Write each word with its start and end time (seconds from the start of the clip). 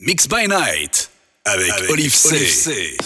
Mix 0.00 0.28
by 0.28 0.46
Night 0.46 1.10
avec, 1.44 1.72
avec 1.72 1.90
Olive 1.90 2.14
C. 2.14 2.36
Olive 2.36 2.48
C. 2.48 2.96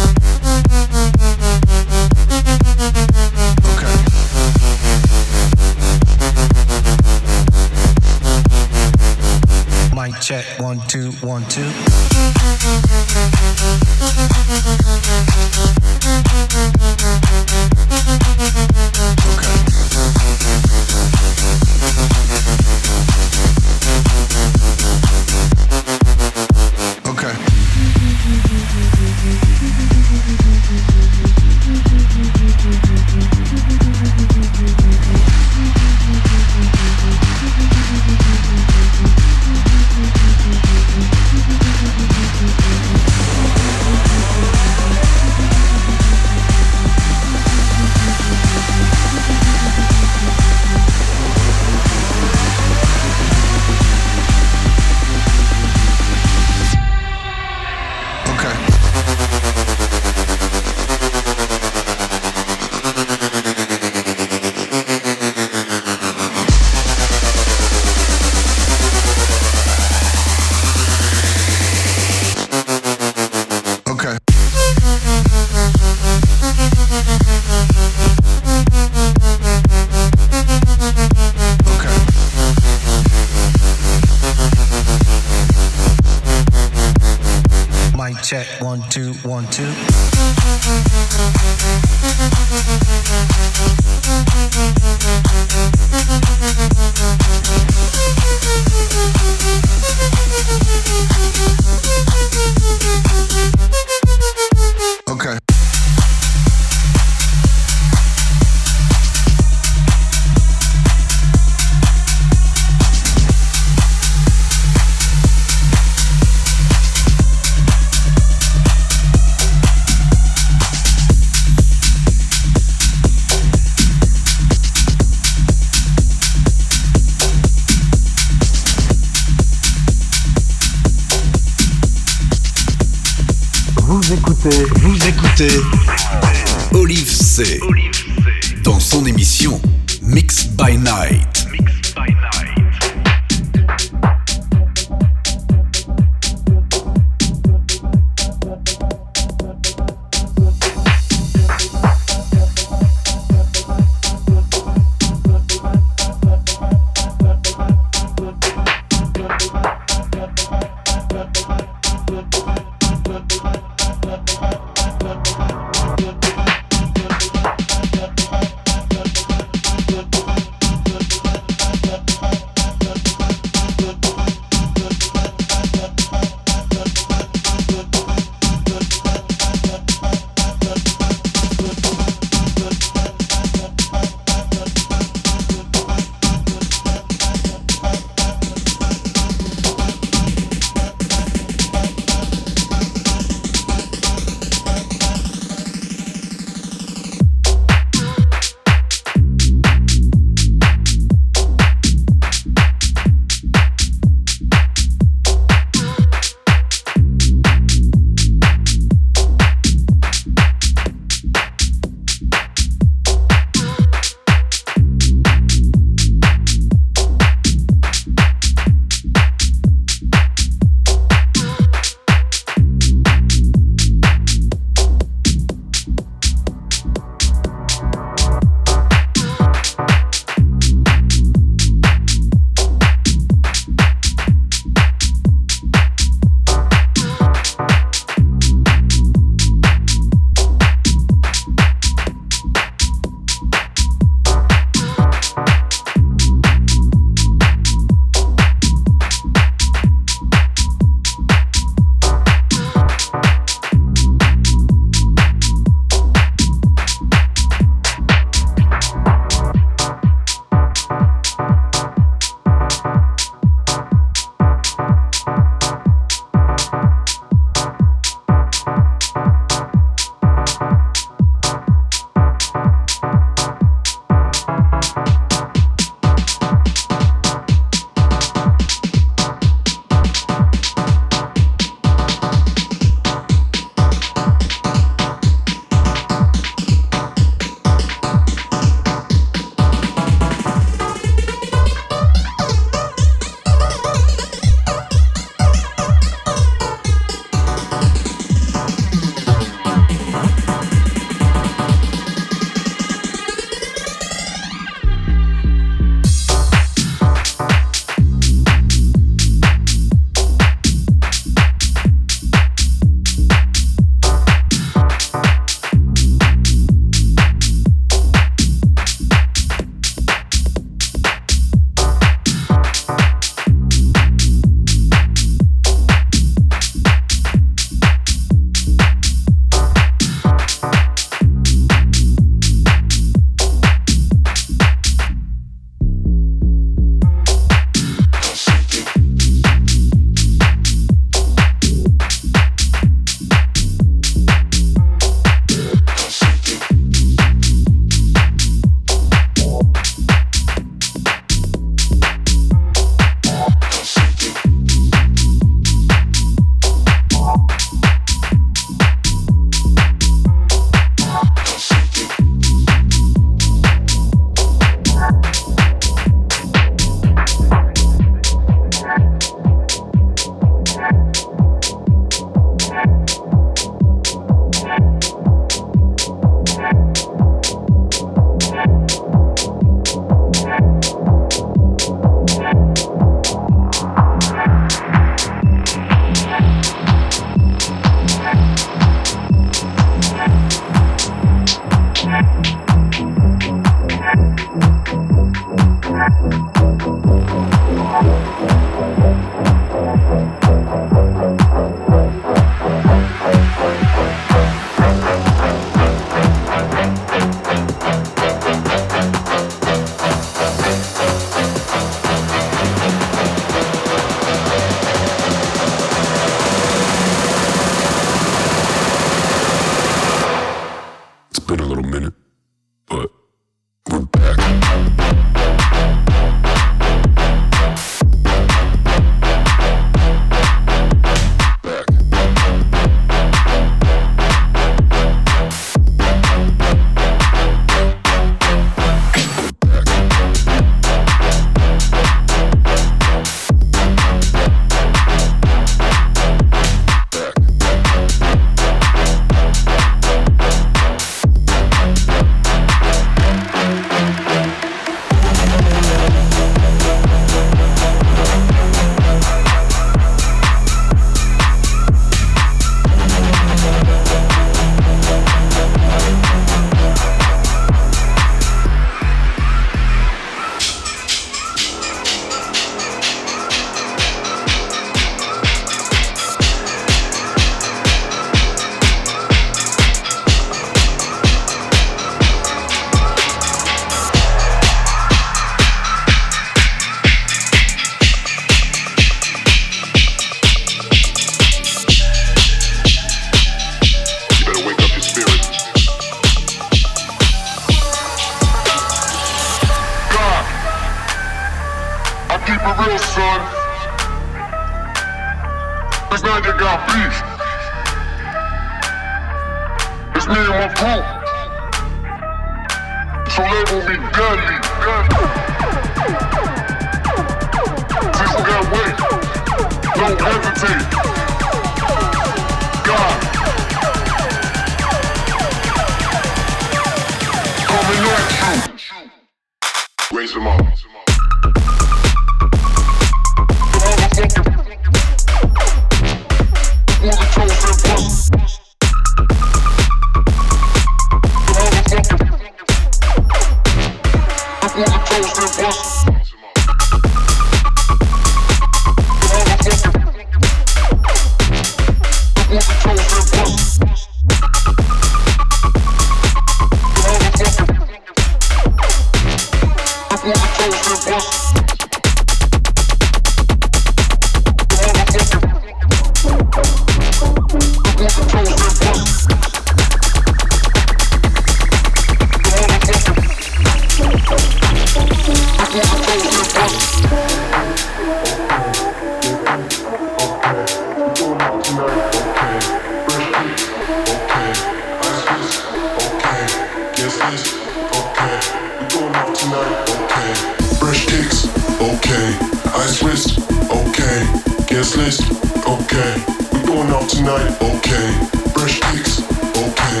okay. 595.70 596.14
We 596.52 596.62
going 596.66 596.90
out 596.90 597.08
tonight, 597.08 597.50
okay. 597.62 598.08
Fresh 598.52 598.80
kicks, 598.80 599.22
okay. 599.56 600.00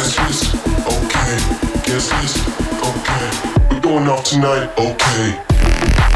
Ice 0.00 0.18
wrist, 0.20 0.54
okay. 0.86 1.34
Guest 1.84 2.12
list, 2.20 2.38
okay. 2.88 3.74
We 3.74 3.80
going 3.80 4.08
out 4.08 4.24
tonight, 4.24 4.70
okay. 4.78 6.11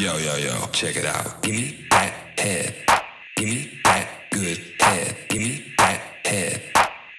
Yo, 0.00 0.16
yo, 0.16 0.34
yo, 0.38 0.66
check 0.72 0.96
it 0.96 1.04
out. 1.04 1.42
Give 1.42 1.54
me 1.54 1.84
that 1.90 2.14
head. 2.38 2.74
Give 3.36 3.50
me 3.50 3.78
that 3.84 4.08
good 4.30 4.58
head. 4.80 5.14
Give 5.28 5.42
me 5.42 5.74
that 5.76 6.00
head. 6.24 6.62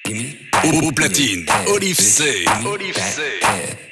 Give 0.03 0.17
me 0.17 0.47
that. 0.51 0.63
Platine, 0.95 1.45
Oliv'C. 1.67 2.47
Olive 2.65 2.97
C. 2.97 3.90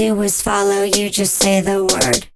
do 0.00 0.22
is 0.22 0.40
follow 0.40 0.82
you, 0.82 1.10
just 1.10 1.34
say 1.34 1.60
the 1.60 1.84
word. 1.84 2.29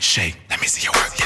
shake. 0.00 0.36
Let 0.48 0.60
me 0.60 0.66
see 0.66 0.84
your 0.84 0.92
work. 0.94 1.19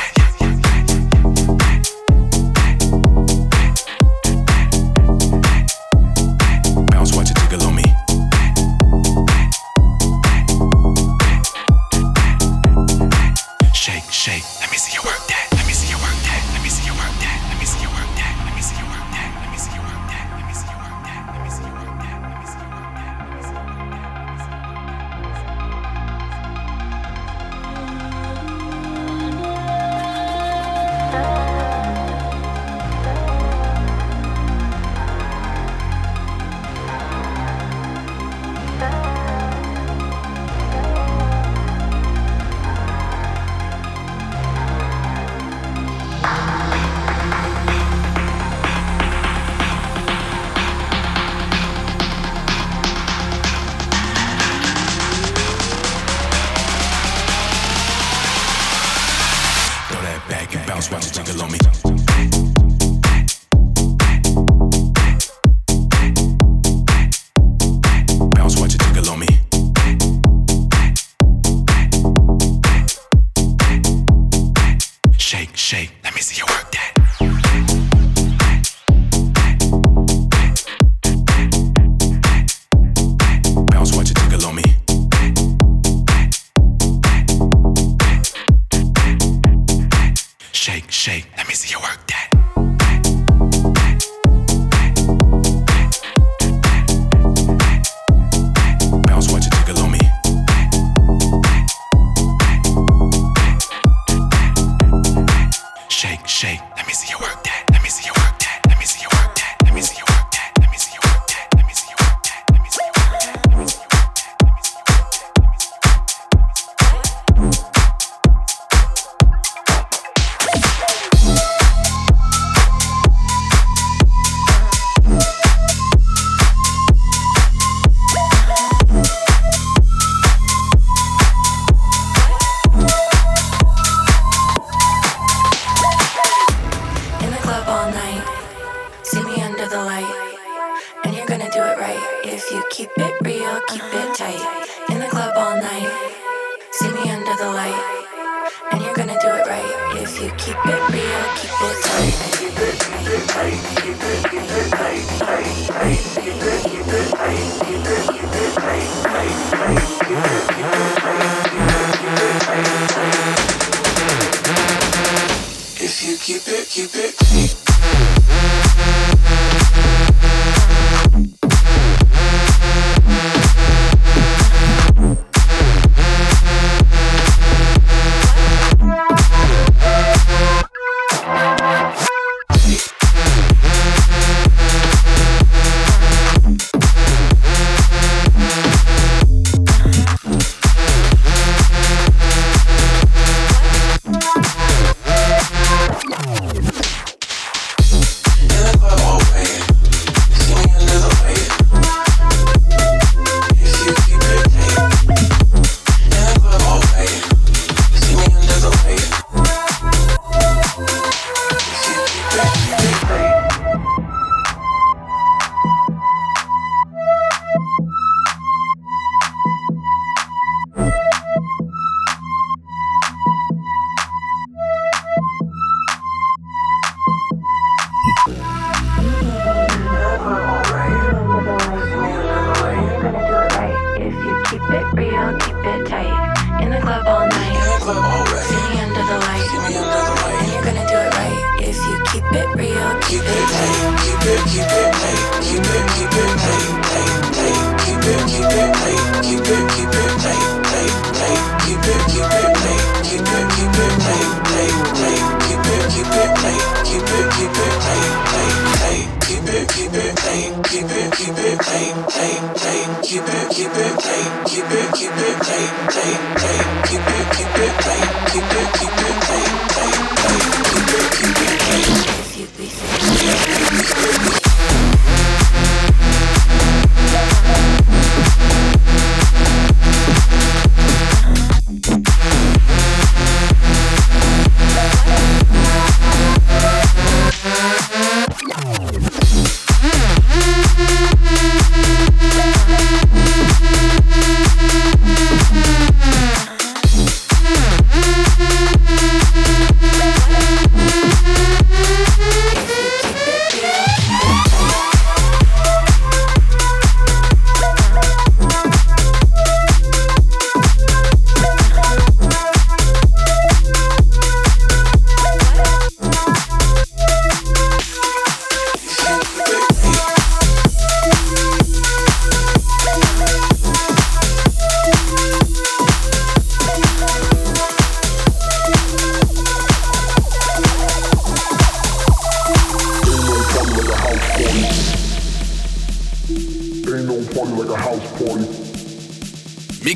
shake, 106.04 106.28
shake. 106.28 106.60
Let 106.76 106.86
me 106.86 106.92
see 106.92 107.10
you 107.10 107.18
work 107.18 107.42
that. 107.44 107.64
Let 107.70 107.82
me 107.82 107.88
see 107.88 108.06
you 108.06 108.12
work 108.12 108.38
that. 108.40 108.60
Let 108.68 108.78
me 108.78 108.84
see 108.84 109.00
you 109.00 109.08
work 109.16 109.34
that. 109.36 109.56
Let 109.64 109.74
me 109.74 109.80
see 109.80 109.96
you 109.96 110.02
work 110.02 110.08
that. 110.08 110.13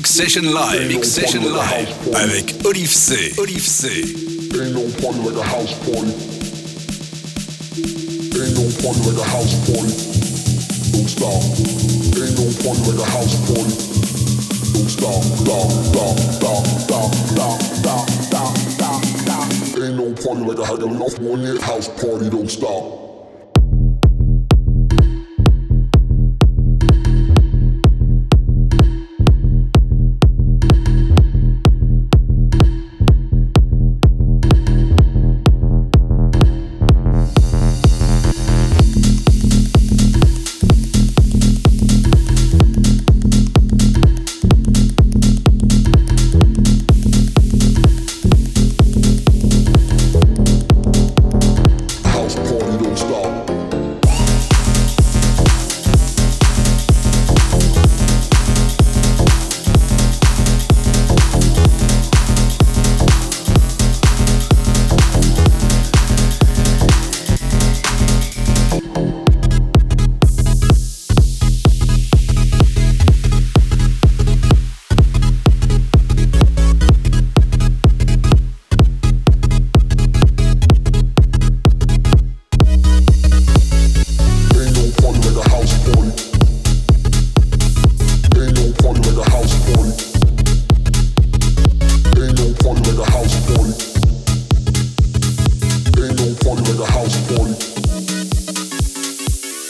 Session 0.09 0.51
Live, 0.51 0.87
Mix 0.87 1.07
Session 1.07 1.41
Live, 1.41 1.87
avec 2.15 2.55
Oliv'C. 2.65 3.37
Olive 3.37 3.61
C. 3.61 3.87
Ain't 4.57 4.73
no 4.73 4.81
party 4.99 5.19
like 5.19 5.37
a 5.37 5.43
house 5.47 5.73
party. 5.85 6.09
Ain't 8.33 8.55
no 8.57 8.65
like 9.05 9.21
a 9.21 9.29
house 9.29 9.53
party. 9.69 9.93
Don't 10.91 11.07
stop. 11.07 11.43
Ain't 12.17 12.33
no 12.41 12.49
party 12.57 12.81
like 12.89 12.99
a 12.99 13.11
house 13.11 13.37
party. 13.45 13.69
Don't 14.73 14.89
stop, 14.89 15.21
stop, 15.37 15.69
stop, 15.93 16.17
stop, 16.17 16.65
stop, 16.65 17.13
stop, 17.13 18.09
stop, 18.09 18.57
stop, 18.57 19.03
stop. 19.05 19.45
Ain't 19.77 19.95
no 19.95 20.11
party 20.17 20.41
like 20.41 20.57
a. 20.57 20.69
House 21.61 21.87
party, 21.87 22.29
don't 22.31 22.49
stop. 22.49 23.08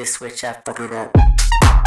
this 0.00 0.14
switch 0.14 0.44
after 0.44 0.86
that. 0.88 1.79